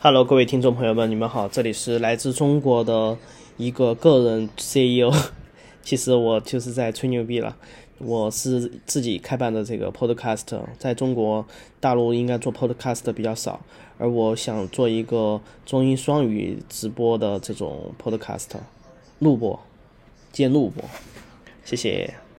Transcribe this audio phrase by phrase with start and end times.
[0.00, 3.18] Hello，各位听众朋友们，你们好，这里是来自中国的
[3.56, 5.12] 一个个人 CEO。
[5.82, 7.56] 其实我就是在吹牛逼了，
[7.98, 11.44] 我是自己开办的这个 Podcast，在中国
[11.80, 13.60] 大陆应该做 Podcast 比较少，
[13.98, 18.50] 而我想做一个中英双语直播的这种 Podcast
[19.18, 19.58] 录播
[20.30, 20.84] 兼录播，
[21.64, 22.14] 谢谢。